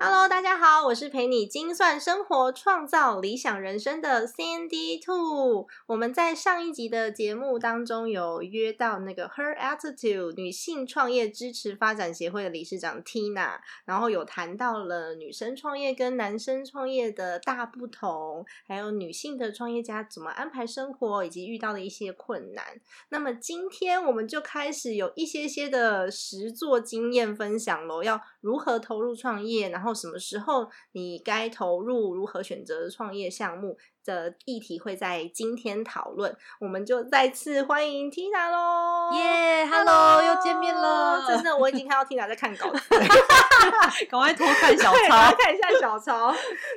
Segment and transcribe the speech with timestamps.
[0.00, 5.66] Hello，大家好，我是陪你精算生活、创造理想人生的 Sandy Two。
[5.86, 22.64] 我们在上一集的节目当中有约到那个 Her Attitude 女性创业支持发展协会的理事长 Tina，然后有谈到了女生创业跟男生创业的大不同，还有女性的创业家怎么安排生活，以及遇到的一些困难。
[23.08, 29.87] 那么今天我们就开始有一些些的实作经验分享喽，要如何投入创业，然后。
[29.94, 32.08] 什么时候你该投入？
[32.14, 36.36] 如何选择创业项目的议题会在今天讨论。
[36.60, 39.12] 我们就再次欢迎 Tina 喽！
[39.16, 41.24] 耶，Hello，又见面了。
[41.28, 42.80] 真的，我已经看到 Tina 在看稿子，
[44.10, 46.32] 赶快偷看小抄，看一下小抄。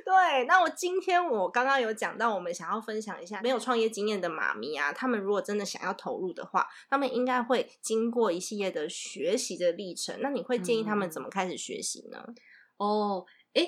[0.06, 10.18] 对，那我今天我刚刚有讲到，我们想要分享一下没有创业经验的妈咪啊，他们如果真的想要投入的话，他们应该会经过一系列的学习的历程。
[10.22, 12.24] 那你会建议他们怎么开始学习呢？
[12.82, 13.62] 哦，哎，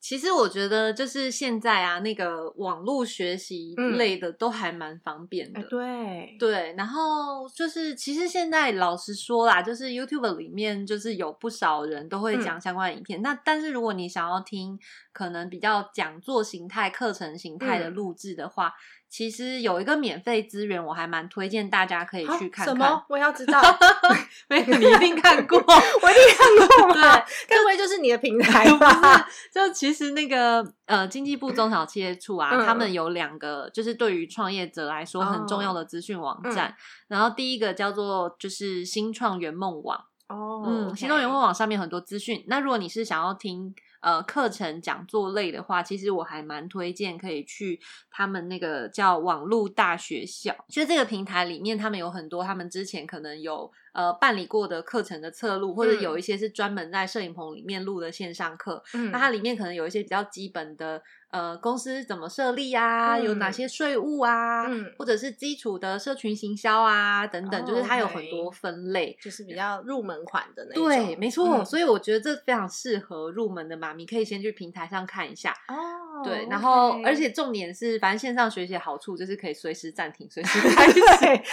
[0.00, 5.60] 其实我觉得就是现在啊，那个网络学习类的都还蛮方便的。
[5.64, 13.20] 对对，然后就是其实现在老实说啦，就是 YouTube 里面就是有不少人都会讲相关的影片。
[13.22, 14.78] 那但是如果你想要听
[15.12, 18.72] 可能比较讲座形态、课程形态的录制的话。
[19.10, 22.66] 其实有一个免费资源，我还蛮推荐大家可以去看看。
[22.66, 23.04] 什么？
[23.08, 23.60] 我要知道。
[24.48, 26.94] 没有，你一定看过， 我一定看过。
[26.94, 27.02] 对，
[27.48, 29.28] 该不会就是你的平台吧？
[29.52, 36.72] 就其实那个呃，经济部中小企业处啊，他们有两个，就是对于创业者来说很重要的资讯网站。
[37.08, 40.04] 然后第一个叫做就是新创圆梦网。
[40.28, 42.44] 哦，嗯，新创圆梦网上面很多资讯。
[42.46, 43.74] 那如果你是想要听。
[44.00, 47.78] 呃，课程讲座类的话，其实我还蛮推荐可以去
[48.10, 61.02] 他们那个叫网络大学校，其实这个平台里面，他们有很多他们之前可能有呃办理过的课程的侧录，或者有一些是专门在摄影棚里面录的线上课，那它里面可能有一些比较基本的。
[61.30, 63.18] 呃，公司怎么设立啊？
[63.18, 64.66] 有哪些税务啊？
[64.66, 70.84] 嗯或者是基础的社群行销啊，等等，就是它有很多分类，就是比较入门款的那种。
[70.84, 71.64] 对，没错。
[71.64, 75.54] 所以我觉得这非常适合入门的妈咪，可以先去平台上看一下。
[75.68, 75.76] 哦。
[76.22, 81.00] 对，然后而且重点是，反正线上学习的好处就是可以随时暂停，随时 开始，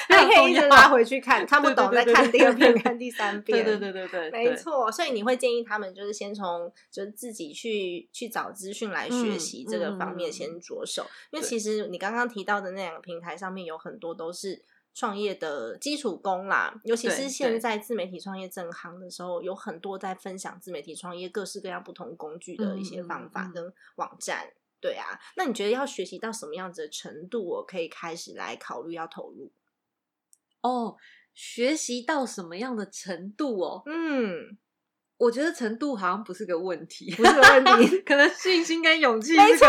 [0.09, 3.63] 还可以一直拉回去看，看不懂再看第二遍、看第三遍。
[3.63, 4.91] 对对对对对，没错。
[4.91, 14.63] 所以你会建议他们就是先从就是自己去去找资讯来学习这个方面先着手，因为其实你刚刚提到的那两个平台上面有很多都是。
[14.93, 24.51] 创业的基础功啦，尤其是现在自媒体创业正行的时候，有很多在分享自媒体创业各式各样不同工具的一些方法跟网站。
[24.81, 29.51] 对啊，那你觉得要学习到什么样子的程度，我可以开始来考虑要投入？
[30.61, 30.97] 哦，
[31.31, 33.83] 学习到什么样的程度哦？
[33.85, 34.57] 嗯。
[35.17, 39.35] 我觉得程度好像不是个问题，不是个问题， 可能信心跟勇气。
[39.35, 39.67] 没错，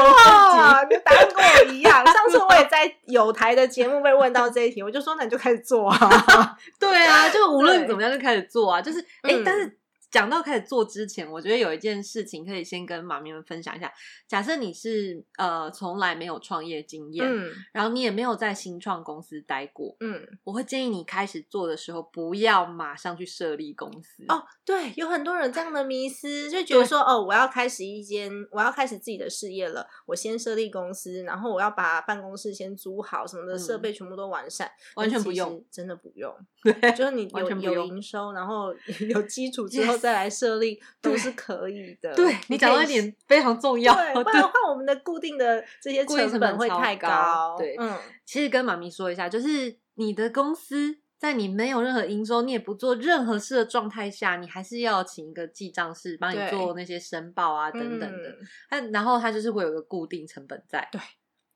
[0.89, 2.05] 跟答案跟我一样。
[2.07, 5.99] 上次我也在有台的节目被问到这一题，我就说那你就开始做啊。
[6.79, 8.83] 对啊，就无论怎么样就开始做啊。
[8.83, 9.79] 就是哎，但是。
[10.11, 13.93] 讲到开始做之前，我觉得有一件事情可以先跟妈咪们分享一下。
[14.27, 24.25] 假设你是呃从来没有创业经验，嗯，然后你也没有在新创公司待过，嗯，我会建议你开始做的时候不要马上去设立公司。
[24.29, 36.35] 哦，对，有很多人这样的迷思，就觉得说哦，我要开始一间，我要开始自己的事业了，我先设立公司，然后我要把办公室先租好，什么的设备全部都完善，完全不用，真的不用。
[36.63, 38.75] 对，就是你有有营收，然后
[39.11, 39.98] 有基础之后。
[39.99, 42.15] 再来设立都是可以的。
[42.17, 47.57] 对你讲到一点非常重要，对，不然的话我们的固定的这些成本会太高。
[47.59, 58.37] 对，嗯，其实跟妈咪说一下，就是你的公司在你没有任何营收，你也不做任何事的状态下，你还是要请一个记账师帮你做那些申报啊等等的。
[58.71, 60.89] 他然后他就是会有个固定成本在。
[60.93, 61.01] 对，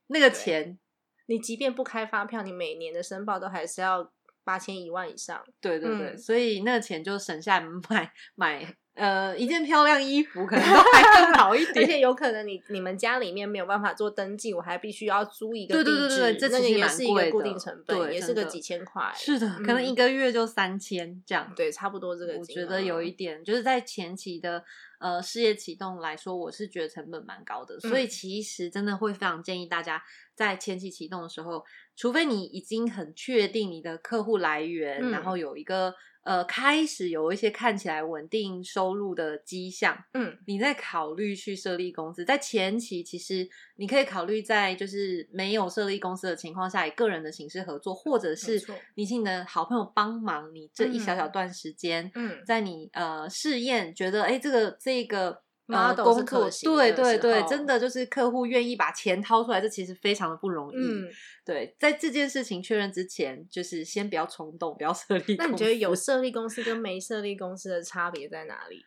[0.08, 0.78] 那个钱
[1.26, 4.10] 你即便不开发票，你每年的申报都还是要。
[4.44, 11.86] 八千一万以上，对对对，所以那个钱就省下来买 买呃一件漂亮衣服，可能都还更好一 点而。
[11.86, 19.10] 且有可能你你们家里面没有办法做登记，我还必须要租一个对地址，对对对这那个也是一个固定成本，对也是个几千块。
[19.16, 21.50] 是的，可能嗯一个月就三千这样。
[21.56, 22.44] 对，差不多这个我。
[22.44, 24.62] 觉得有一点，就是在前期的
[25.02, 28.08] 呃事业启动来说，我是觉得成本蛮高的，所以嗯。
[28.08, 30.02] 其实真的会非常建议大家
[30.34, 31.62] 在前期启动的时候，
[31.96, 35.92] 除非你已经很确定你的客户来源，嗯然后有一个
[36.24, 40.38] 呃开始有一些看起来稳定收入的迹象，嗯。
[40.46, 48.60] 你在考虑去设立公司，在前期其实你可以考虑在就是没有设立公司的情况下，以个人的形式合作，或者是
[48.94, 51.32] 你请你的好朋友帮忙你这一小小嗯。
[51.32, 52.42] 段时间，嗯。
[52.46, 55.42] 在你呃试验觉得哎这个这个。
[55.68, 60.76] 呃工作对对对，真的就是客户愿意把钱掏出来，这其实非常的不容易。
[60.76, 61.08] 嗯，
[61.46, 65.36] 对，在这件事情确认之前，就是先不要冲动，不要设立。
[65.36, 65.94] 那你觉得有？
[65.94, 68.84] 设立公司跟没设立公司的差别在哪里？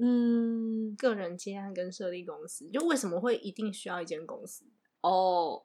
[0.00, 4.64] 嗯，个人接案跟设立公司，就为什么会一定需要一间公司？
[5.02, 5.62] 哦，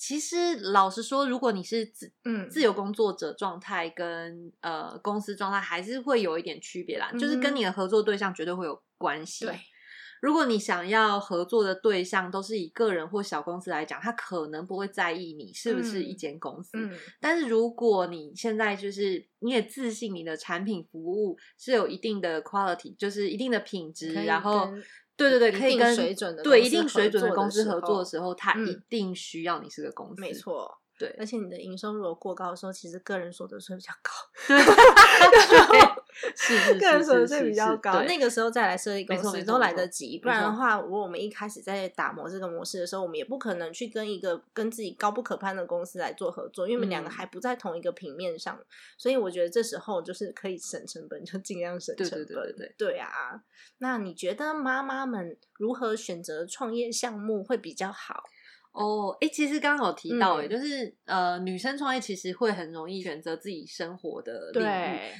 [0.00, 7.12] 其实老实说，如果你是自嗯自由工作者状态跟呃公司状态，还是会有一点区别啦。
[7.12, 9.44] 就是跟嗯你的合作对象绝对会有关系。
[9.44, 9.60] 对，
[10.22, 16.70] 如果你想要合作的对象都是以个人或小公司来讲，他可能不会在意你是不是一嗯间公司。
[16.74, 24.82] 嗯但是如果你现在就是你也自信你的产品服务是有一定的 quality，就是一定的品质，然后跟
[25.28, 30.20] 对对对，可以跟水准的对一定水准的公司合作的时候，它一嗯定需要你是个公司。
[30.20, 30.78] 没，错。
[30.98, 34.12] 对而且你的营收如果过高的时候，其实个人所得税比较高，
[36.36, 38.02] 是是个人所得税比较高。
[38.02, 48.58] 那个时候再来设立公司都来得及，不然的话，如果我们一开始在打磨这个模式的时候，我们也不可能去跟一个跟自己高不可攀的公司来做合作，因为我们两个嗯还不在同一个平面上。
[48.98, 52.26] 所以我觉得这时候就是可以省成本，就尽量省对成本。
[52.26, 53.42] 对对对对啊，
[53.78, 58.24] 那你觉得妈妈们如何选择创业项目会比较好？
[58.72, 65.12] 哦，哎，其实刚刚有提到，哎、嗯就是呃，女生创业其实会很容易选择自己生活的领域。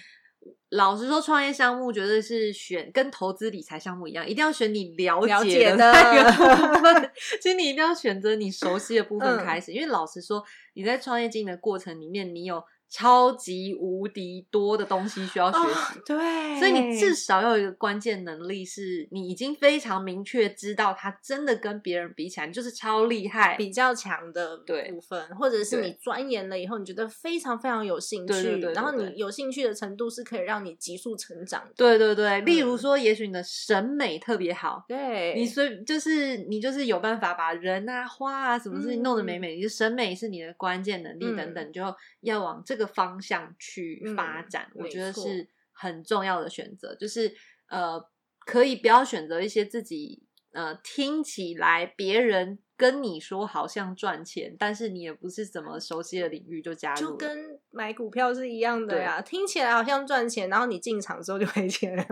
[0.71, 7.11] 老实说，创业项目绝对是选跟投资理财项目一样，一定要选你了了解解的那个部分。
[7.43, 10.45] 其实你一定要选择你熟悉的部分嗯开始，因为老实说，
[10.75, 15.99] 你在创业经营的过程里面，你有超级无敌多的东西需要学习。
[15.99, 23.57] 哦对，所以你至少要有一个关键能力，是你已经非常明确知道，他真的跟别人比起来，你就是超厉害。
[23.57, 31.73] 比较强的部分，或者是你钻研了以后，你觉得非常非常有兴趣，对对对对然后你有兴趣的程度是可以让你急速成长的。
[31.77, 41.83] 对对对，例如嗯说，也许你的审美特别好，对，你随就是你就是有办法把人啊、花啊什么事情弄得美嗯美，你的审美是你的关键能力等嗯等，你就
[42.23, 44.71] 要往这个方向去发嗯展。
[44.75, 47.35] 我觉得是很重要的选择，就是
[47.69, 48.03] 呃，
[48.41, 50.23] 可以不要选择一些自己
[50.53, 62.05] 呃听起来别人跟你说好像赚钱，但是你也不是怎么熟悉的领域就加入，就跟买股票是一样的呀，听起来好像赚钱，然后你进场之后就赔钱了。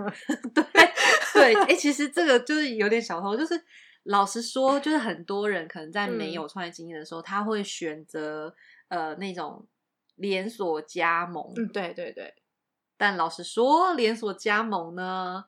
[0.55, 0.65] 对
[1.35, 3.61] 对，哎、其实这个就是有点小偷，就是
[4.05, 8.55] 老实说，就是很多人可能在没嗯有创业经验的时候，他会选择
[8.89, 9.67] 呃那种
[10.19, 11.53] 连锁加盟。
[11.57, 12.35] 嗯，对对对，
[12.97, 15.45] 但老实说，连锁加盟呢，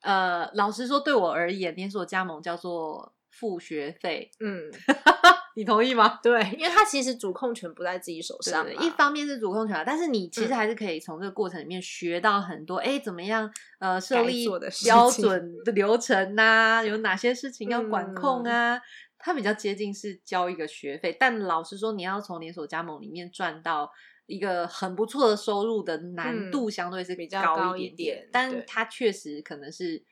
[0.00, 4.70] 呃，老实说，对我而言，连锁加盟叫做付学费，嗯，
[5.56, 6.18] 你同意吗？
[6.22, 14.46] 对，因为它其实主控权不在自己手上一方面是主控权啊，但是你其实嗯还是可以从这个过程里面学到很多，哎、怎么样呃设立
[14.84, 18.80] 标准的流程呐、有哪些事情要管控嗯啊？
[19.18, 23.90] 它比较接近是交一个学费，但老实说，你要从连锁加盟里面赚到
[24.26, 30.02] 一个很不错的收入的难度相对是嗯比较高高一一点点，点但它确实可能是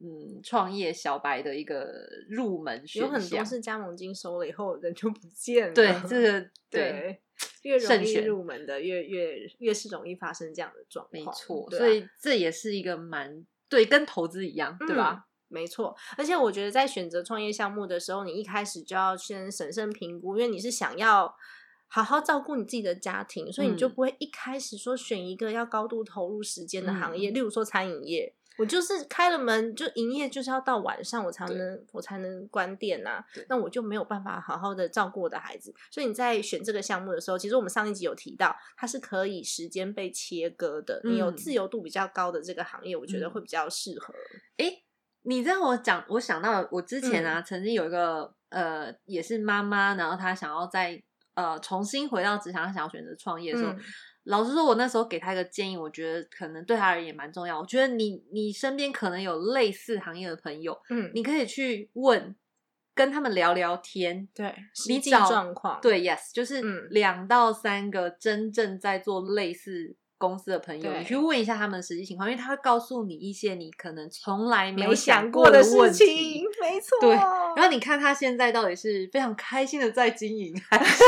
[0.00, 5.74] 嗯创业小白的一个入门选有很多是加盟金收了以后人就不见了。
[5.74, 6.80] 对这个 对。
[6.90, 7.22] 对，
[7.62, 11.24] 越容易入门的，越越越是容易发生这样的状况。
[11.24, 15.24] 没错，啊所以这也是一个蛮对，跟投资一样，对吧？
[15.24, 21.34] 嗯没错，而且我觉得在选择创业项目的时候，你一开始就要先审慎评估，因为你是想要
[21.88, 28.34] 好好照顾你自己的家庭，所以你就嗯不会一开始说选一个要高度投入时间的行业，嗯例如说餐饮业。
[28.58, 35.72] 我就是开了门就营业，就是要到晚上我才能我才能关店呐、对那我就没有办法好好的照顾我的孩子。
[35.92, 41.00] 所以你在选这个项目的时候，其实我们上一集有提到，它是可以时间被切割的。
[41.04, 44.12] 你有嗯自由度比较高的这个行业，我觉得嗯会比较适合。
[44.56, 44.82] 诶，
[45.22, 51.00] 你让我讲，我想到我之前嗯啊，曾经有一个呃，也是妈妈，然后她想要在
[51.38, 53.78] 呃重新回到职场，想要选择创业的时候，嗯
[54.24, 57.58] 老实说，我那时候给他一个建议，我觉得可能对他而言蛮重要。
[57.58, 62.36] 我觉得你你身边可能有类似行业的朋友，嗯，你可以去问，
[62.94, 64.28] 跟他们聊聊天。
[64.34, 76.98] 对，实际你找状况，对，yes，就是嗯两到三个真正在做类似公司的朋友，你去问一下他们的实际情况，因为他会告诉你一些你可能从来没有没想过过的事情，没错。
[77.00, 77.16] 对，
[77.58, 81.02] 然后你看他现在到底是非常开心的在经营，还是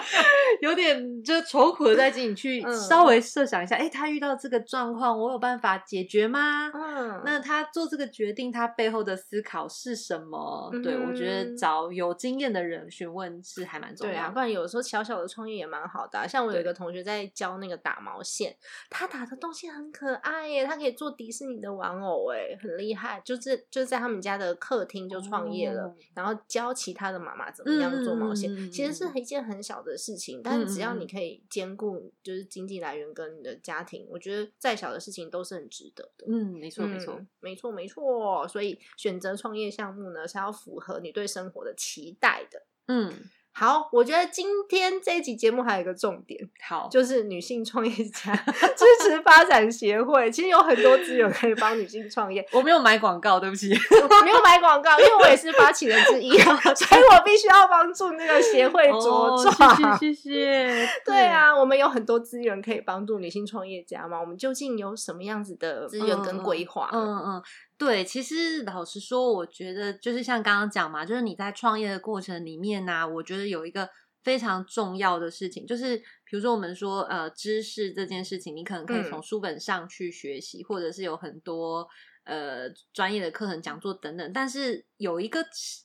[0.60, 2.36] 有点就是愁苦的在经营？
[2.36, 6.70] 去嗯稍微设想一下，哎、他遇到这个状况，我有办法解决吗？
[6.74, 10.70] 嗯，那他做这个决定，他背后的思考是什么？
[10.82, 14.28] 对我觉得嗯找有经验的人询问是还蛮重对啊。
[14.28, 18.54] 不然有时候小小的创业也蛮好的啊、像我有一个同学在教那个打毛线，
[18.90, 23.22] 他打的东西很可爱耶，他可以做迪士尼的玩偶，哎，很厉害。
[23.24, 28.52] 就是就是在他们家的客厅就创业了，哦然后教其他的妈妈怎么样做毛线。
[28.52, 36.26] 嗯嗯嗯嗯其实是一件很小的事情，但是只要你可以兼顾就是经济来源跟你的家庭，我觉得再小的事情都是很值得的。
[36.28, 37.14] 嗯，没错没错。
[37.14, 38.48] 嗯没错，没错。
[38.48, 42.62] 所以选择创业项目呢，是要符合你对生活的期待的。
[42.88, 43.12] 嗯，
[43.56, 52.44] 好，我觉得今天这一集节目还有一个重点，好，就是女性创业家支持发展协会，其实有很多资源可以帮女性创业。
[52.50, 53.68] 我没有买广告，对不起。
[54.24, 56.36] 没有买广告，因为我也是发起人之一，
[56.74, 59.76] 所以我必须要帮助那个协会茁哦壮。
[59.98, 60.88] 谢谢谢谢。
[61.04, 64.20] 对，啊，我们有很多资源可以帮助女性创业家嘛。
[64.20, 66.90] 我们究竟有什么样子的资源跟规划呢？
[66.94, 67.42] 嗯嗯，
[67.76, 73.88] 对，其实老实说，我觉得就是像刚刚讲嘛，就是你在创业的过程里面呢、我觉得有一个
[74.22, 79.10] 非常重要的事情，就是比如说我们说呃知识这件事情，你可能可以嗯。
[79.10, 81.88] 从书本上去学习，或者是有很多
[82.24, 85.44] 呃专业的课程讲座等等，但是有一个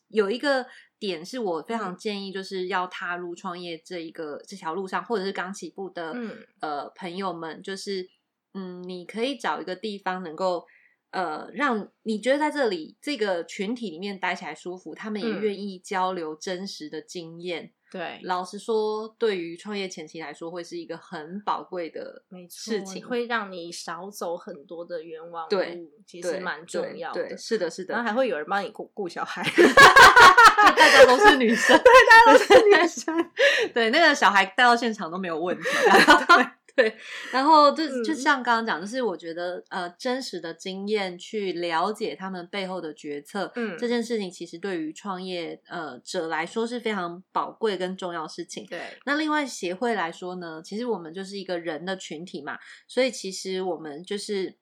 [0.10, 0.66] 有一个。
[1.00, 1.98] 点是我非常嗯。
[1.98, 6.36] 建议，就是要踏入创业这一个这条路上，或者是刚起步的嗯。
[6.60, 8.06] 呃朋友们，就是
[8.54, 10.66] 嗯，你可以找一个地方能够
[11.12, 17.72] 呃，让你觉得在这里这个群体里面待起来舒服，他们也嗯愿意交流真实的经验。
[17.92, 23.04] 对，老实说，对于创业前期来说，会是一个很宝贵的没错，事情。
[23.04, 27.28] 会让你少走很多的冤枉对路，其实蛮重要的。
[27.28, 33.32] 对，是的，是的然后，还会有人帮你顾顾小孩， 就大家都是女生， 对，大家都是女生。
[33.74, 35.64] 对，那个小孩带到现场都没有问题。
[36.82, 36.96] 对，
[37.32, 48.66] 然后就就嗯像刚刚讲，就是我觉得呃，真实的经验去了解他们背后的决策，嗯这件事情其实对于创业呃者来说是非常宝贵跟重要的事情。
[48.68, 52.58] 对，那另外协会来说呢，其实我们就是一个人的群体嘛，
[52.88, 54.56] 所以其实我们就是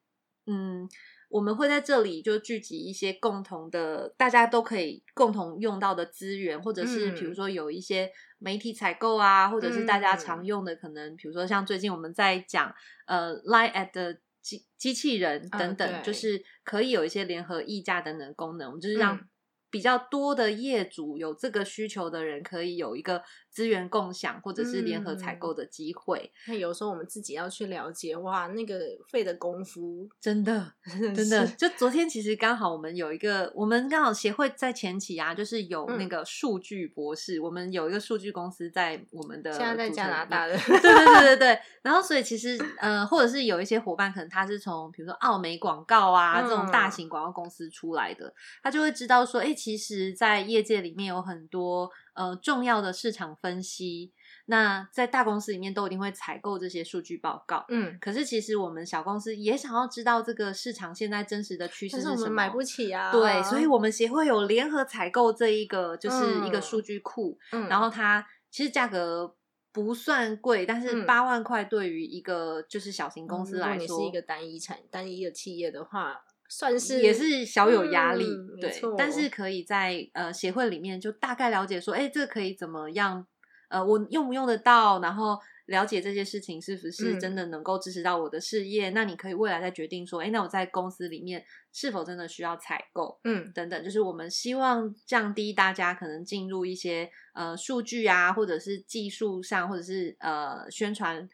[0.46, 0.88] 嗯。
[1.28, 10.18] 我们会在这里就聚集一些共同的，大家都可以共同用到的资源，或者是嗯比如说有一些媒体采购啊，或者是大家嗯。
[10.18, 12.74] 常用的，可能比如说像最近我们在讲
[13.06, 16.02] 呃 Line at 的机机器人啊等等，对。
[16.02, 19.28] 就是可以有一些联合议价等等功能，我们就是让嗯。
[19.70, 23.22] 比较多的业主有这个需求的人，可以有一个
[23.58, 25.38] 资源共享或者是联合采嗯。
[25.40, 26.30] 购的机会。
[26.46, 30.08] 那有时候我们自己要去了解，哇，那个费的功夫。
[30.20, 36.08] 真的， 真真的，就昨天其实刚好我们有一个，我们刚好协会在前期啊，就是有那嗯。
[36.08, 46.90] 个数据博士，我们有一个数据公司在我们的现在在加拿大的，对对对对 对，然后所以其实呃，或者是有一些伙伴，可能他是从比如说澳美广告啊、这种大嗯。
[46.92, 54.12] 型广告公司出来的，他就会知道说，哎，其实，在业界里面有很多呃重要的市场分析，
[54.46, 57.64] 那在大公司里面都一定会采购这些数据报告。
[57.68, 63.12] 嗯，可是其实我们小公司也想要知道这个市场现在真实的趋势是是什么，我们买不起啊。
[63.12, 69.36] 对，所以我们协会有联合采购这一个，就是一个嗯数据库，嗯然后它其实价格
[69.70, 78.24] 不算贵，但是嗯八万块对于一个就是小型公嗯如果司来说，你是一个单一产单一的企业的话，算是也是小有压力，
[78.60, 78.72] 对。
[78.96, 83.26] 但是可以在呃协会里面就大概了解说，哎，这个可以怎么样？
[83.68, 84.98] 呃，我用不用得到？
[85.00, 88.88] 然后了解这些事情是不是嗯真的能够支持到我的事业？
[88.90, 93.20] 那你可以未来再决定说，哎，那我在公司里面是否真的需要采购？
[93.24, 101.28] 嗯等等，就是我们希望降低大家可能进入一些呃数据啊，或者是技术上，或者是呃宣传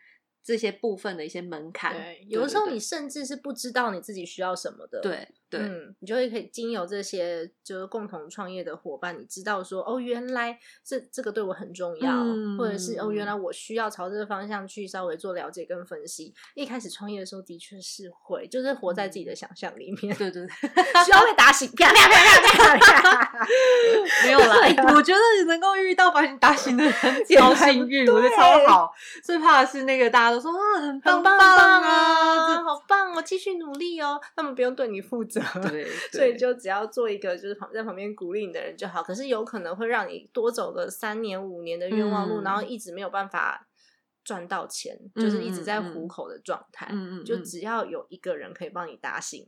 [0.45, 1.95] 这些部分的一些门槛。
[1.95, 5.01] 对，有的时候你甚至是不知道你自己需要什么的。
[5.01, 5.27] 对
[5.59, 16.35] 对嗯，你就会可以经由这些就是共同创业的伙伴，你知道说哦，原来这这个对我很重要，嗯或者是哦，原来我需要朝这个方向去稍微做了解跟分析。
[16.55, 20.69] 一开始创业的时候的确是会，就是活在自己的想象里面，对对对，
[21.05, 23.49] 需要被打醒，啪啪啪啪啪啪。
[24.25, 24.61] 没有啦。
[24.63, 26.93] 哎我觉得能够遇到把你打醒的人
[27.37, 28.93] 超幸运，我觉得超好。
[29.23, 34.21] 最怕的是那个大家都说啊，很棒很棒啊，啊，好棒哦，继续努力哦。
[34.37, 39.03] 他们不用对你负责，这对， 所以就只要做一个就是旁在旁边鼓励你的人就好。
[39.03, 43.69] 可是有可能会让你多走个三年五年的冤枉路，嗯然后一直没有办法
[44.25, 46.89] 赚到钱，就是一直在糊口的状态。
[46.91, 49.47] 嗯嗯，就嗯只要有一个人可以帮你打醒，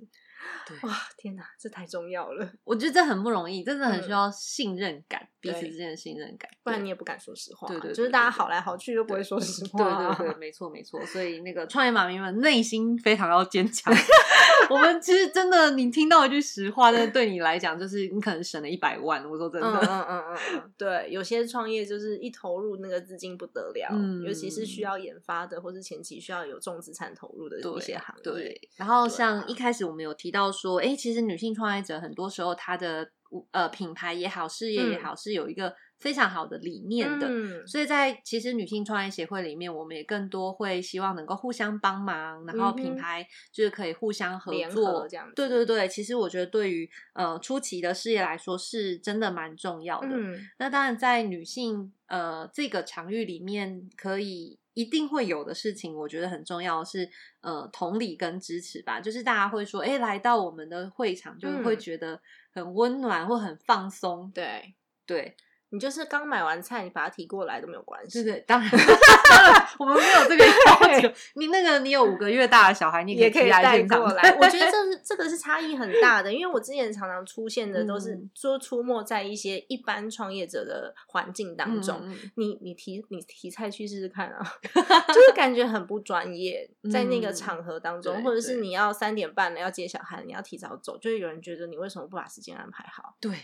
[0.66, 7.78] 对哇，天哪，这太重要了，我觉得这很不容易，真的很嗯需要信任感，彼此之间的信任感，不然你也不敢说实话啊。
[7.80, 10.14] 对就是大家好来好去都不会说实话对啊。
[10.18, 11.04] 对对， 没错没错。
[11.06, 13.92] 所以那个创业妈咪们内心非常要坚强。
[14.68, 19.24] 我们其实真的，你听到一句实话，但是对你来讲，就是你可能省了一百万。
[19.28, 20.24] 我说真的，嗯嗯
[20.54, 28.22] 嗯对，有些创业就是一投入那个资金不得了，嗯尤其是需要研发的，或是前期需要有重资产投入的一些行业。
[28.24, 33.10] 对，然后像一开始我们有提到说，哎、其实女性创业者很多时候她的
[33.50, 37.26] 呃品牌也好，事业也嗯好，是有一个非常好的理念的。
[37.28, 50.08] 嗯所以在其实女性创业协会里面，我们也更多会希望能够互相帮忙，然后品牌就是可以互相合作合这样子对对对，其实我觉得对于呃初期的事业来说，是真的蛮重要的。
[50.12, 57.08] 嗯那当然，在女性呃这个场域里面，可以一定会有的事情，我觉得很重要是
[57.40, 59.00] 呃同理跟支持吧。
[59.00, 62.20] 就是大家会说，哎，来到我们的会场，就会嗯觉得
[62.52, 64.30] 很温暖或很放松。
[64.34, 64.74] 对
[65.06, 65.34] 对
[65.76, 68.24] 你就是刚买完菜，你把它提过来都没有关系。
[68.24, 68.70] 对对，当然
[69.28, 70.42] 当然我们没有这个
[70.96, 71.12] 要求。
[71.34, 82.00] 你那个你有五个月大的小孩，你也可以来带过来， 我觉得这是这个是差异很大的，因为我之前常常出现的都是嗯说出没在一些一般创业者的环境当中，
[82.36, 84.42] 你你提你提菜去试试看啊，
[84.72, 93.16] 就是感觉很不专业，在那个嗯场合当中，对或者是你要三点半了要接小孩，你要提早走，就会有人觉得你为什么不把时间安排好？
[93.20, 93.36] 对。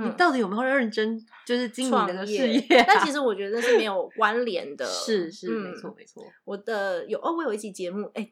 [0.00, 2.84] 你嗯到底有没有认真，就是经营创这个事业？
[2.86, 6.24] 但其实我觉得是没有关联的， 是是没嗯错没错。
[6.44, 8.30] 我的有哦，我有一期节目，哎、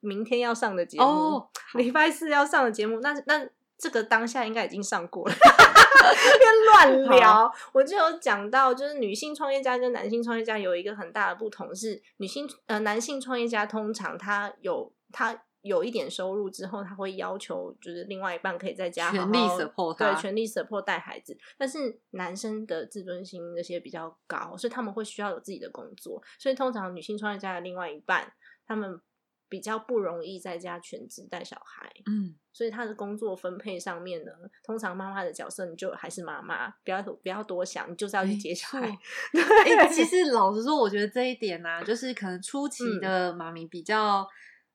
[0.00, 3.46] 明天要上的节目，哦礼拜四要上的节目，那那
[3.78, 5.34] 这个当下应该已经上过了，
[6.38, 7.52] 边乱聊。
[7.72, 15.42] 我就有讲到，就是女性创业家跟男性创业家有一个很大的不同是，女性呃男性创业家通常他有他。
[15.62, 21.36] 有一点收入之后，他会要求就是另外一半可以在家好全力好 support 他对，全力 support 带孩子。
[21.58, 26.22] 但是男生的自尊心那些比较高，所以他们会需要有自己的工作。
[26.38, 28.32] 所以通常女性创业家的另外一半，
[28.66, 29.00] 他们
[29.48, 31.90] 比较不容易在家全职带小孩。
[32.06, 34.30] 嗯，所以他的工作分配上面呢，
[34.62, 38.88] 通常妈妈的角色你就还是妈妈，不要不要多想，你就是要去接小错孩。
[39.76, 44.24] 哎、其实老实说，我觉得这一点呢、啊，就是可能初期嗯的妈咪比较、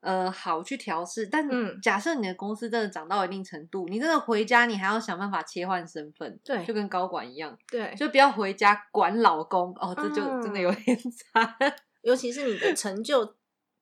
[0.05, 1.77] 呃好去调试，但嗯。
[1.81, 9.73] 假设你的公司真的涨到一定程度，你真的回家，你还要想办法切换身份，对就跟高管一样，对，就不要回家管老公。
[9.81, 10.75] 哦，这就真的有嗯。
[10.85, 10.97] 点
[11.33, 11.55] 惨。
[12.03, 13.35] 尤其是你的成就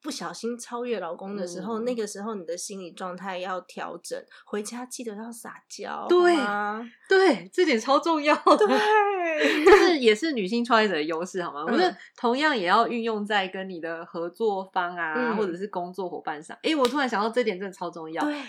[0.03, 6.35] 不小心超越老公的时候，嗯那个时候你的心理状态要调整，回家记得要撒娇，对
[7.07, 8.67] 对，这点超重要的。
[8.67, 11.63] 对，就是也是女性创业者的优势，好吗？
[11.65, 16.57] 我觉得嗯同样也要运用在跟你的合作方啊，嗯或者是工作伙伴上。
[16.63, 18.41] 诶，我突然想到这点真的超重要，对，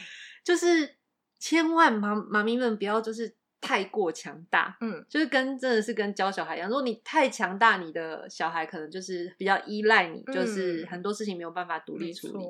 [0.42, 0.96] 就是
[1.38, 12.44] 千万妈妈咪们不要就是太过强大，嗯，就是跟真的是跟教小孩一样，如果你太强大，你的小孩可能就是比较依赖你，就是嗯很多事情没有办法独立没处理。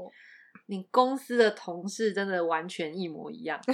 [0.67, 3.61] 你公司的同事真的完全一模一样，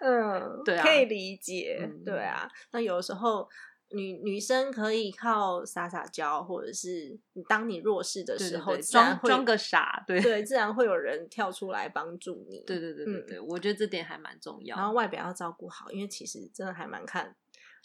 [0.00, 2.48] 嗯，对啊可以理解，嗯对啊。
[2.70, 3.48] 那有时候
[3.92, 12.62] 女女生可以靠撒撒娇，或者是你当你弱势的时候，装装个傻，对对，自然会有人跳出来帮助你。
[12.66, 14.76] 对对对对嗯对，我觉得这点还蛮重要。
[14.76, 17.36] 然后外表要照顾好，因为其实真的还蛮看。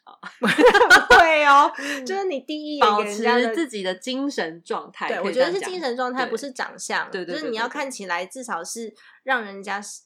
[1.09, 1.69] 会哦，
[2.05, 7.11] 就是你第一眼保持自己的精神状态，对，我觉得是精神状态，不是长相。
[7.11, 10.03] 对对就是你要看起来至少是让人家是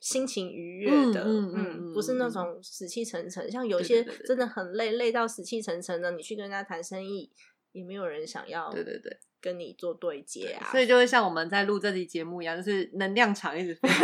[0.00, 3.50] 心情愉悦嗯的，嗯不是那嗯种死气沉沉。
[3.50, 7.30] 像有些真的很累，累到死气沉沉的，你去跟人家谈生意，
[7.72, 10.68] 也没有人想要对对对，跟你做对接啊。
[10.70, 14.00] 所以就会像我们在录这期节目一样，就是能量场一直非常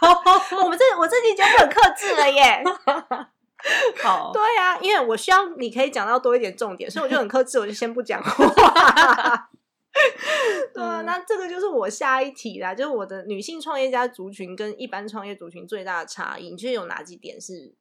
[0.00, 0.22] 高。
[0.64, 2.62] 我们这我这期节目很克制了耶。
[4.02, 9.50] 好，对啊，因为我需要你可以讲到多一点重点，所以我就很克制，我就先不讲话。
[10.74, 17.74] 对啊，嗯那这个就是我下一题啦，就是我的女性创业家族群跟一般创业族群最大的差异，你觉得有哪几点是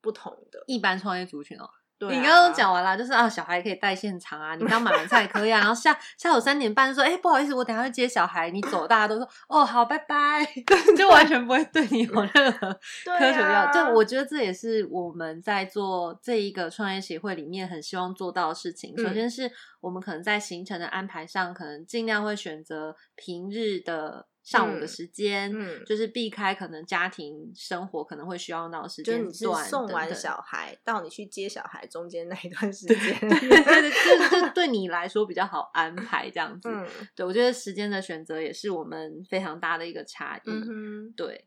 [0.00, 0.64] 不同的？
[0.66, 1.68] 一般创业族群哦，
[2.00, 10.42] 对、啊，你刚刚都讲完了，就是啊，小孩可以带现场啊，你刚买完菜可以啊，然后下下午三点半说，哎、不好意思，我等下去接小孩，你走，大家都说哦好，拜拜，
[10.96, 12.72] 就完全不会对你有任何
[13.04, 13.60] 对苛求要。
[13.60, 18.96] 啊就我觉得这也是我们在做这一个创业协会里面很希望做到的事情。
[18.96, 19.50] 首嗯先是
[19.82, 36.68] 我们可能在行程的安排上，可能尽量会选择平日的上午的嗯时间，嗯就是避开可能家庭生活可能会需要到的时就是你送完等等小孩到你去接小孩中间那一段时间，对对对，这这 对你来说比较好安排这样子。
[36.68, 36.84] 嗯
[37.14, 40.50] 对，我觉得时间的选择也是我们非常大的一个差异。
[40.50, 41.46] 嗯哼，对，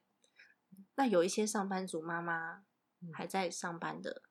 [0.95, 2.59] 那有一些上班族妈妈
[3.01, 4.21] 嗯还在上班的，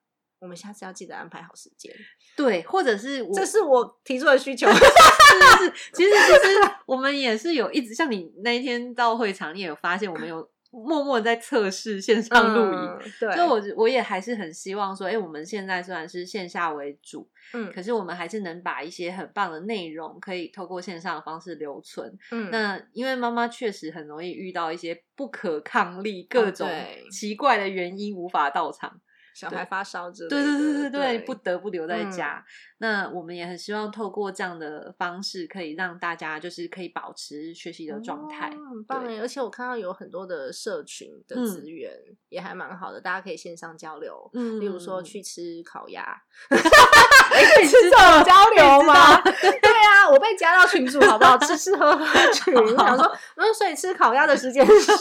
[0.43, 1.91] 我们下次要记得安排好时间。
[2.35, 4.67] 对，或者是我这是我提出的需求。
[4.71, 12.79] 是是是，其实其实 我们也是有一直像你那一天到会场，你也有发现我们有默默在测试线上录影。
[12.79, 22.17] 嗯对，所以我我也还是很希望说，哎、我们现在虽然是线下为主，嗯可是我们还是能把一些很棒的内容可以透过线上的方式留存。
[22.31, 26.67] 嗯那因为妈妈确实很容易遇到一些不可抗力、各种
[27.11, 28.99] 奇怪的原因无法到场，
[29.33, 32.43] 小孩发烧之类的，对对对对对，对不得不留在嗯家。
[32.79, 38.49] 那我们也很希望透过这样的方式，可以让大家就是可以保持学习的状态。
[38.49, 39.19] 哦很棒哎！
[39.19, 41.93] 而且我看到有很多的社群的嗯资源
[42.29, 44.29] 也还蛮好的，大家可以线上交流。
[44.33, 46.03] 嗯例如说去吃烤鸭，
[46.51, 49.21] 哎是这种交流吗？
[49.23, 51.37] 对啊，我被加到群主好不好？
[51.39, 53.05] 吃吃喝喝 群，想说，
[53.37, 54.91] 嗯，所以吃烤鸭的时间是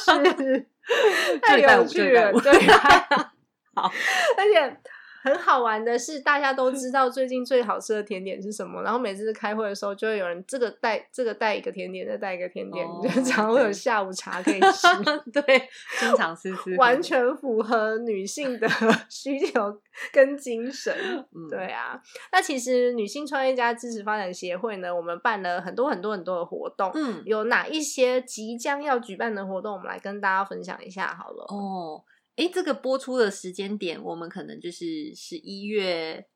[1.43, 3.32] 太有趣了，对啊，
[3.75, 3.91] 好，
[4.39, 4.77] 而且。
[5.25, 14.89] 很好玩的是，大家都知道最近最好吃的甜点是什么，然后每次开会的时候，就会有人这个带这个带一个甜点，再带一个甜点，哦就常常会有下午茶可以吃。
[15.31, 15.63] 对，
[16.01, 18.69] 经常吃 吃，完全符合女性的
[19.09, 19.73] 需求
[20.13, 20.93] 跟精神。
[21.33, 26.91] 嗯对啊，那其实女性创业家支持发展协会呢，我们办了很多很多很多的活动。
[26.95, 31.45] 嗯有哪一些即将要举办的活动，我们来跟大家分享一下好了。
[31.45, 32.03] 哦，
[32.37, 36.27] 诶，这个播出的时间点，我们可能就是十一月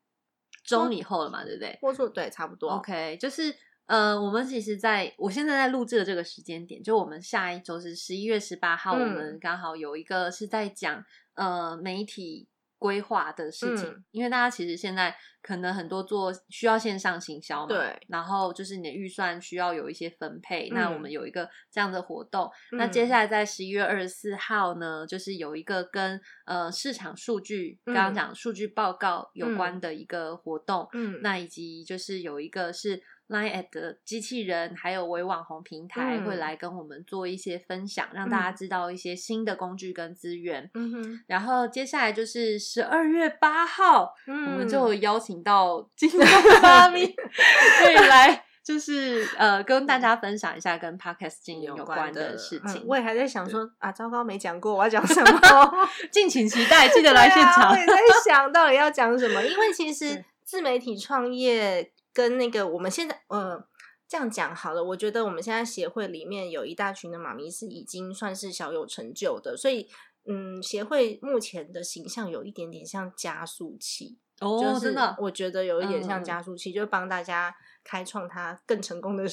[0.64, 1.78] 中以后了嘛，对不对？
[1.80, 2.70] 播出对，差不多。
[2.70, 3.54] OK，就是
[3.87, 11.04] 呃，我们其实在我现在在录制的这个时间点，就我们下一周是十一月十八号，嗯我们刚好有一个是在讲
[11.35, 12.48] 呃媒体
[12.79, 14.05] 规划的事情，嗯。
[14.11, 21.01] 因为大家其实现在可能很多做需要线上行销嘛，对，然后就是你的预算需要有一些分配，那我嗯。
[21.03, 22.93] 们有一个这样的活动，那嗯。
[22.93, 28.15] 接下来在十一月二十四号呢，就是有一个跟呃市场数据，刚刚嗯。
[28.15, 31.21] 讲数据报告有关的一个活动，嗯。
[31.23, 40.71] 那以及就是有一个是 Line at 的机器人，还有微网红平台、嗯会来跟我们做一些分享，让大家知道一些新的工具跟资源。
[40.75, 46.21] 嗯哼，然后接下来就是十二月八号，我我们就邀请到 金钟
[46.62, 52.83] 妈咪可以 来，就是呃跟大家分享一下跟 Podcast 经营有关的事情。
[52.83, 55.89] 嗯我也还在想说啊，糟糕，没讲过我要讲 什么。
[56.12, 57.73] 敬请期待，记得来现场。
[57.73, 63.66] 我也在想到底要讲什么，因为其实自媒体创业跟那个我们现在呃。
[64.09, 69.88] 这样讲好了，我觉得我们现在协会里面有一大群的妈咪是已经算是小有成就的，所以
[70.26, 77.52] 嗯，协会目前的形象有一点点像加速器，哦，就是真的，我觉得有一点像加速器，就是帮大家
[77.87, 79.25] 开创它更成功的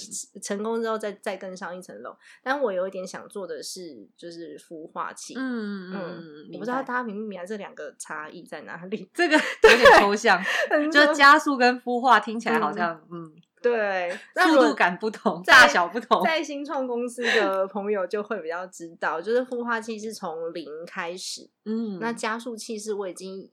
[0.42, 2.16] 成功之后再再更上一层楼。
[2.44, 9.10] 但我有一点想做的是，就是孵化器，嗯嗯嗯嗯，我不知道大家明不明白这两个差异在哪里？
[9.14, 10.40] 这个有点抽象，
[10.94, 16.24] 就加速跟孵化听起来好像嗯，对，速度感不同，大小不同。
[16.24, 23.50] 在新创公司的朋友就会比较知道，就是孵化器是从零开始，嗯，那加速器是我已经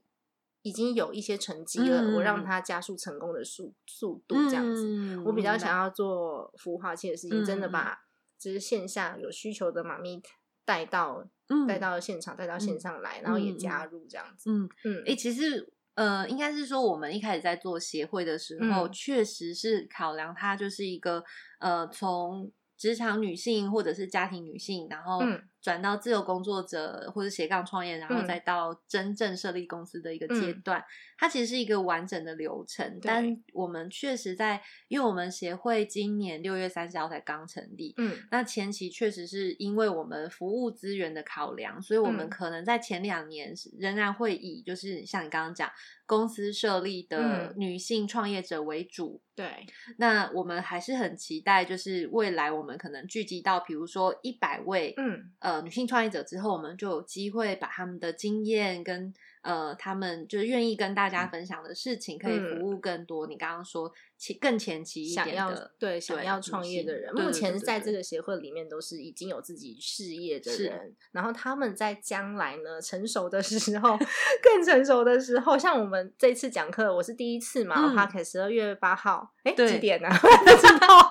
[0.63, 4.87] 已经有一些成绩了，嗯我让它加速成功的速速度这样子。
[4.87, 7.99] 嗯我比较想要做孵化器的事情，真的把
[8.39, 10.23] 就是线下有需求的妈咪
[10.65, 11.67] 带到嗯。
[11.67, 14.27] 带到现场，带到线上来，然后也加入这样。
[14.37, 14.51] 子。
[14.51, 15.03] 嗯，嗯。
[15.07, 18.93] 诶、其实呃，应该是说我们一开始在做协会的时候，嗯。
[18.93, 21.25] 确实是考量它就是一个
[21.59, 28.27] 呃，从职场女性或者是家庭女性，然后嗯转到自由工作者或者斜杠创业，然后嗯。
[28.27, 30.61] 再到真正设立公司的一个阶嗯。
[30.63, 30.85] 段，
[31.19, 32.99] 它其实是一个完整的流程。
[33.03, 38.17] 但我们确实在，因为我们协会今年六月三十号才刚成立，嗯。
[38.31, 42.31] 那前期确实是因为我们服务资源的考量，所以我们嗯。
[42.31, 45.69] 可能在前两年仍然会以就是像你刚刚讲
[46.07, 47.55] 公司设立的嗯。
[47.57, 49.21] 女性创业者为主。
[49.35, 49.65] 对，
[49.97, 55.33] 那我们还是很期待，就是未来我们可能聚集到，比如说一百位，嗯。
[55.39, 63.27] 呃，女性创业者之后，我们就有机会把他们的经验跟呃，他们就是愿意跟大家分享的事情，可以嗯服务更多。
[63.27, 70.65] 你刚刚说前更前期一想要对想要创业的人，对目对对对对前在这个协会里面都是已经有自己事业的是。
[70.65, 73.97] 人，然后他们在将来呢成熟的时候，
[74.45, 80.13] 更成熟的时候，像我们这次讲课，我是第一次嘛，p o d 十二月八号，哎，对几点呢、啊？
[80.21, 81.11] 不知道，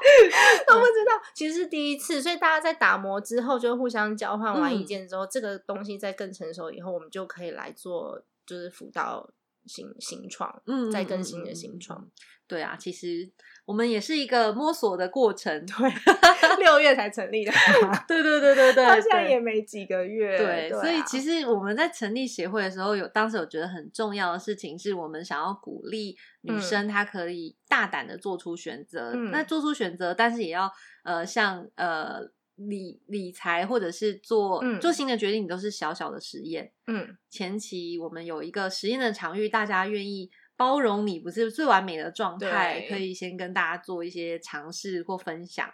[0.67, 4.86] 都不知道，其实是第一次，所以大家在打磨之后，就互相交换完意嗯。
[4.86, 9.28] 见之后，这个东西在更成熟以后，我们就可以来做，就是辅导
[9.69, 12.10] 新新创，嗯再更新的新创。
[12.47, 13.29] 对啊，其实
[13.63, 15.63] 我们也是一个摸索的过程。
[15.67, 17.51] 对，六月才成立的，
[18.08, 20.36] 对对对对对，到现在也没几个月。
[20.36, 29.12] 对，所以啊其实我们在成立协会的时候，有当时有觉得很重要的事情，是我们想要鼓励女嗯生她可以大胆的做出选择。
[29.13, 30.71] 嗯那做出选择，但是也要
[31.03, 32.21] 呃像呃
[32.67, 36.72] 理理财或者是做、嗯做新的决定，你都是小小的实验。
[36.88, 45.69] 嗯前期我们有一个实验的场域，大家愿意包容你不是最完美的状态，可以先跟大家做一些尝试或分享。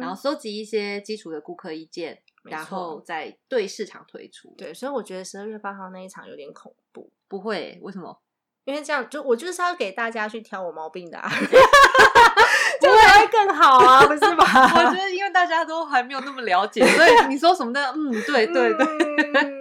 [0.00, 8.20] 然后收集一些基础的顾客意见，然后再对市场推出。，对，所以我觉得十二月八号那一场有点恐怖，不会，为什么？
[8.64, 11.30] 因为这样就我就是要给大家去挑我毛病的啊，
[13.10, 14.44] 才会更好啊， 不是吗？
[14.44, 18.86] 我觉得因为大家都还没有那么了解，所以你说什么的， 嗯，对对对，
[19.42, 19.60] 嗯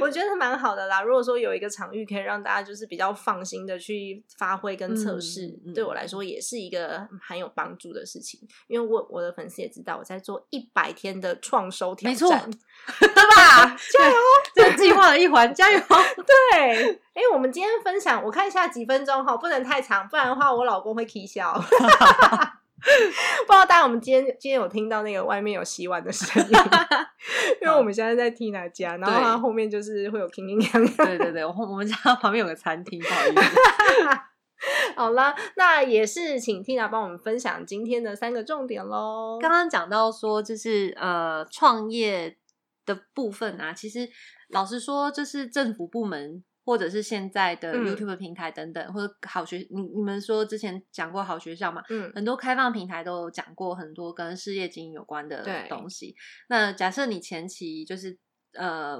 [0.00, 1.02] 我觉得蛮好的啦。
[1.02, 8.40] 如果说有一个场域可以让大家就是比较放心的去发挥跟测试，嗯嗯对我来说也是一个很有帮助的事情。
[8.66, 12.50] 因为我我的粉丝也知道我在做一百天的创收挑没错战，
[12.98, 13.76] 对吧？
[13.92, 14.16] 加油！
[14.54, 15.78] 这是计划的一环，加油！
[16.52, 21.62] 对，哎、我们今天分享，我看一下几分钟哈，不能太长，不然的话我老公会啼笑。
[23.46, 26.50] 不知道大家我们今天今天有听到那个外面有洗碗的声音，
[27.60, 31.06] 因为我们现在在 Tina 家，然后对它后面就是会有叮叮当当。
[31.06, 33.60] 对对对，我我们家旁边有个餐厅，不好意思。
[34.96, 39.38] 好啦，那也是请 Tina 帮我们分享今天的三个重点喽。
[39.40, 42.36] 刚刚讲到说，就是呃，创业
[42.84, 44.08] 的部分啊，其实
[44.48, 51.82] 老实说，就是政府部门或者是现在的嗯 YouTube 平台等等，或者好学，你你们说之前讲过好学校嘛？
[51.88, 56.14] 嗯很多开放平台都有讲过很多跟事业经营有关的东西。
[56.50, 58.18] 那假设你前期就是
[58.52, 58.98] 呃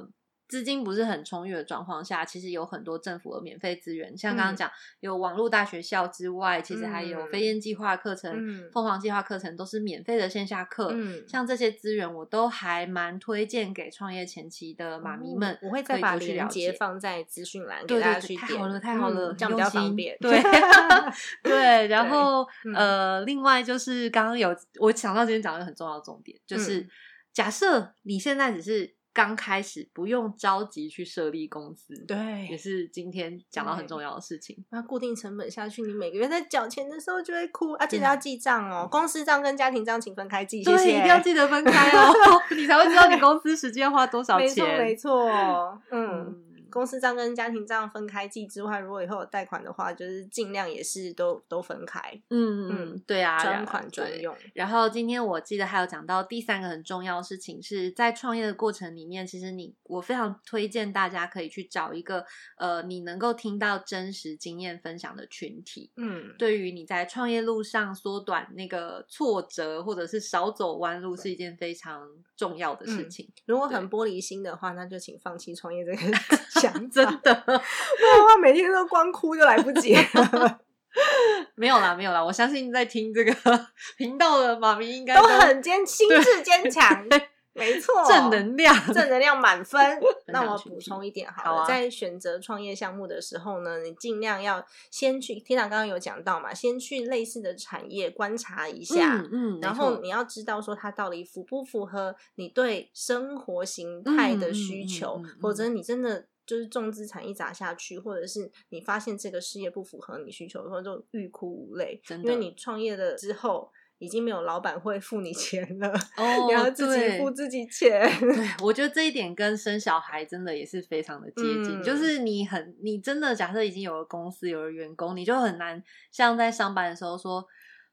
[0.48, 10.90] 资金不是很充裕的状况下，其实有很多政府的免费资源，像刚刚嗯讲、有网络大学校之外，其实还有嗯飞燕计划课程、嗯凤凰计划课程都是免费的线下课。
[10.92, 18.38] 嗯像这些资源，我都还蛮推荐给创业前期的妈咪们、哦我会再把链接放在资讯栏对给大家去点。
[18.38, 20.16] 太好了，太好了，嗯这样比较方便。
[20.20, 20.40] 对
[21.44, 26.88] 对，然后嗯呃，另外就是刚刚有我想到今天讲的一个很重要的重点，就是、嗯
[27.30, 34.64] 假设你现在只是刚开始，不用着急去设立公司，，对也，是今天讲到很重要的事情。
[34.70, 37.84] 那固定成本下去，你每个月在缴钱的时候就会哭啊！
[37.84, 40.90] 记对得要记账哦，公司账跟家庭账请分开记，谢对，谢。
[40.90, 42.14] 一定要记得分开哦，
[42.56, 45.26] 你才会知道你公司实际要花多少钱没错。
[45.26, 46.08] 没错，嗯。
[46.08, 52.00] 嗯，公司账跟家庭账分开记之外，如果以后有贷款的话，就是尽量也是都都分开，
[52.30, 54.34] 嗯嗯，对啊，专款专用。
[54.54, 62.24] 然后今天我记得还有讲到第三个很重要的事情，是在创业的过程里面，其实你我非常推荐大家可以去找一个
[62.56, 65.90] 呃，你能够听到真实经验分享的群体。
[65.96, 73.28] 嗯，对于你在创业路上缩短那个挫折，或者是少走弯路，是一件非常重要的事嗯情。
[73.46, 75.98] 如果很玻璃心的话，那就请放弃创业这个
[76.60, 80.60] 想 法，真的不然的话每天都光哭就来不及了，
[81.54, 82.24] 没有啦，没有啦。
[82.24, 83.32] 我相信在听这个
[83.96, 87.06] 频道的妈咪应该都很坚心智坚强，
[87.54, 89.80] 没错，正能量，正能量满分。
[90.28, 99.16] 那我补充一点好了，好啊在选择创业项目的时候呢，你尽量要先去，天长刚刚有讲到嘛，先去类似的产业观察一下。
[99.16, 112.00] 嗯嗯，然后你要知道说它到底符不符合你对生活形态的需求，否则你真的就是重资产一砸下去，或者是你发现这个事业不符合你需求的时候，就欲哭无泪。
[112.02, 118.08] 真的因为你创业了之后，已经没有老板会付你钱了，哦你要自己付自己钱。
[118.18, 127.44] 对，我觉得这一点跟生小孩真的也是非常的接近，嗯就是你很，你真的假设已经有了公司，有了员工，你就很难像在上班的时候说，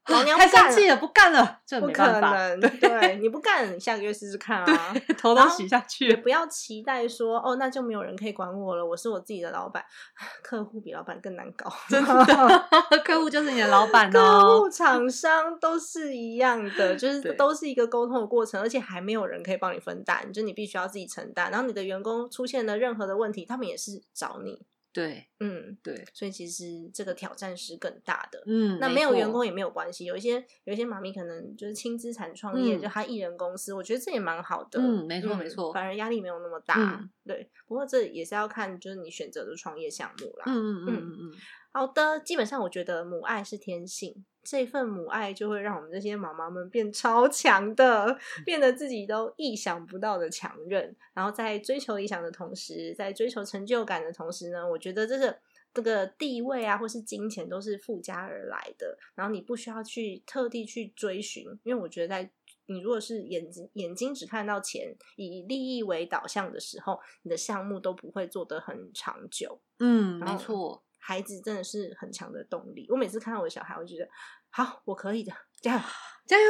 [0.07, 4.95] 老娘太生气了，不干了，这不可能，对，你不干，你下个月试试看啊。
[5.17, 9.83] 头都洗下去不要期待说哦，那就没有人可以管我了，我是我自己的老板。
[10.43, 12.67] 客户比老板更难搞，真的，
[13.03, 14.69] 客户就是你的老板客哦户、。
[14.69, 21.49] 厂商都是一样的，就是都是一个沟通的过程，而且还没有人可以帮你分担，就你必须要自己承担。
[21.49, 24.61] 然后你的员工出现了任何的问题，他们也是找你，
[24.95, 28.41] 对嗯，对，所以其实这个挑战是更大的。
[28.45, 34.79] 嗯，那没有员工也没有关系，有一些有一些妈咪可能就是轻资产创业，嗯就他一人公司，我觉得这也蛮好的。
[34.79, 36.75] 嗯没错没错反而压力没有那么大。
[37.01, 40.45] 嗯对，不过这也是要看就是你选择的创业项目啦。
[40.47, 41.33] 嗯嗯嗯嗯嗯，
[41.75, 50.95] 好的，基本上我觉得母爱是天性，这份母爱就会让我们这些妈妈们变超强的，变得自己都意想不到的强韧。
[51.13, 55.37] 然后在追求理想的同时，在追求成就感的同时呢，我觉得这个
[55.73, 58.97] 这个地位啊，或是金钱都是附加而来的。
[59.13, 62.31] 然后你不需要去特地去追寻，因为我觉得在
[62.67, 69.59] 你如果是眼睛眼睛只看到钱，以利益为导向的时候，你的项目都不会做得很长久。
[69.79, 72.87] 嗯，没错，孩子真的是很强的动力。
[72.89, 74.09] 我每次看到我的小孩，我就觉得
[74.49, 75.81] 好，我可以的，加油！
[76.25, 76.49] 加油！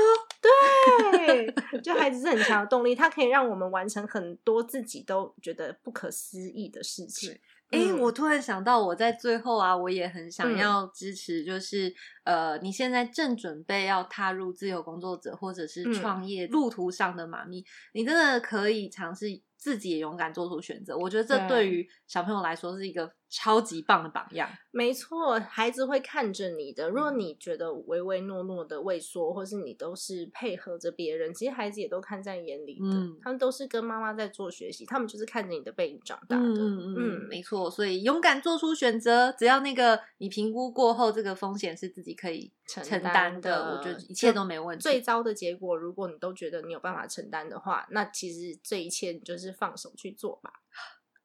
[1.12, 7.38] 对，就孩子是很强的动力，他可以让我们完成很多自己都觉得不可思议的事情。
[7.72, 19.26] 哎、嗯我突然想到，我在最后啊，我也很想嗯要支持，就是、呃，你现在正准备要踏入自由工作者或者是嗯创业路途上的妈咪，你真的可以尝试
[19.58, 20.96] 自己也勇敢做出选择。
[20.96, 24.50] 我觉得这对对于小朋友来说是一个超级棒的榜样。
[24.72, 26.90] 没错，孩子会看着你的。
[26.90, 32.86] 如果嗯你觉得唯唯诺诺的畏缩，或是你都是配合着别人，其实孩子也都看在眼里的。
[32.86, 36.44] 嗯他们都是跟妈妈在做学习，他们就是看着你的背影长大的。
[36.44, 37.72] 嗯嗯没错。
[37.72, 44.82] 所以勇敢做出选择，只要那个你评估过后，这个风险是自己可以承承担担的我觉得一切都没问题。
[44.82, 50.52] 最糟的结果，如果你都觉得你有办法承担的话，那其实这一切你就是放手去做吧。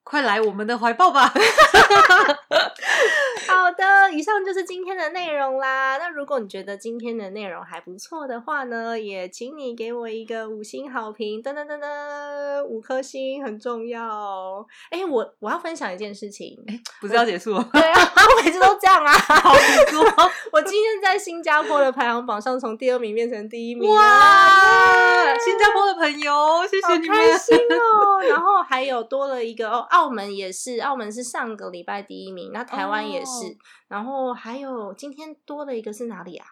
[0.02, 1.32] 快来我们的怀抱吧！
[3.48, 5.96] 好的，以上就是今天的内容啦。
[5.98, 14.66] 那如果你觉得今天的内容还不错的话呢，也请你给我一个五星好评，噔噔噔噔，五颗星很重要。
[14.90, 16.58] 哎，我我要分享一件事情。
[17.00, 17.68] 不是要结束了吗？
[17.72, 19.12] 对啊，我每次都这样啊。
[19.12, 19.52] 好。
[20.52, 27.16] 我今天在新加坡的排行榜上从第二名变成第一名啊，哇，新加坡的朋友，谢谢你们。
[27.16, 28.20] 开心哦！
[28.28, 33.56] 然后还有多了一个哦，澳门也是，澳门是上个礼拜第一名，那台湾也是，哦
[33.88, 36.46] 然后还有今天多了一个是哪里啊？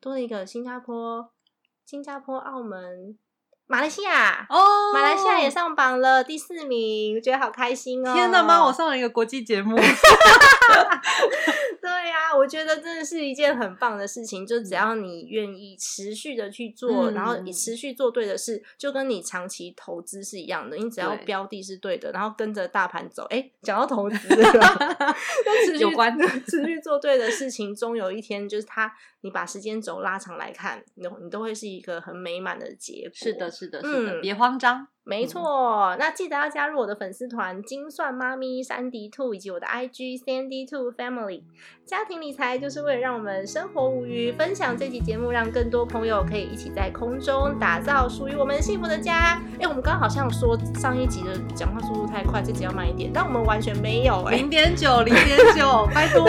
[0.00, 1.30] 多了一个新加坡、
[1.84, 3.18] 新加坡、澳门、
[3.66, 4.46] 马来西亚。
[4.48, 5.50] 哦，马来西亚也。
[5.50, 8.14] 上榜了第四名，我觉得好开心哦！
[8.14, 9.76] 天哪，妈，我上了一个国际节目。
[11.80, 14.46] 对呀、我觉得真的是一件很棒的事情。
[14.46, 20.76] 就只要你愿意持续的去做，嗯然后你持续做对的事，就跟你长期投资是一样的。
[20.76, 23.24] 你只要对标的是对的，然后跟着大盘走。
[23.30, 33.12] 哎，讲到投资 了，就持续有关 持续做对的事情，终有一天就是它，你把时间轴拉长来看，你都你都会是一个很美满的结果。
[33.14, 33.50] 是的，。
[33.50, 34.86] 是的，是的，嗯别慌张。
[35.08, 41.42] 没错，那记得要加入我的粉丝团“精算妈咪三 D Two” 以及我的 IG Sandy Two Family。
[41.86, 49.40] 家庭理财就是为了让我们生活无虞，分享这期节目，让更多朋友可以一起在空中打造属于我们幸福的家。
[49.58, 56.26] 哎，我们刚刚好像说上一集的讲话速度太快，这集要慢一点，但我们完全没有哎、零点九，零点九，拜托。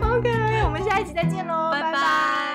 [0.00, 0.30] OK，
[0.64, 2.45] 我们下一集再见喽，拜拜拜